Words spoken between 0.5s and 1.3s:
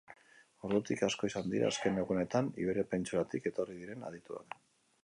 Ordutik asko